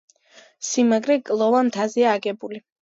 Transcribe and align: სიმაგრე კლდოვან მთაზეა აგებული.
სიმაგრე 0.69 1.19
კლდოვან 1.31 1.71
მთაზეა 1.71 2.19
აგებული. 2.19 2.69